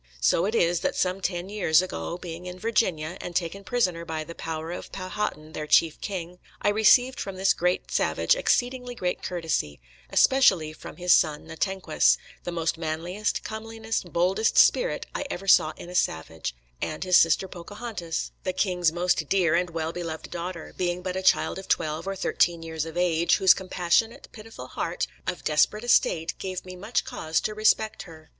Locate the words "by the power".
4.03-4.71